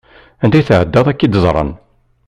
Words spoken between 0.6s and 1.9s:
tεeddaḍ ad k-id-ẓren.